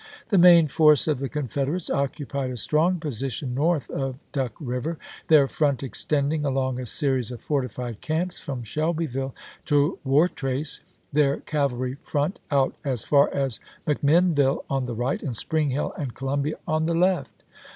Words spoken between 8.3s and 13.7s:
from Shelbyville to Wartrace, their cavalry front out as far as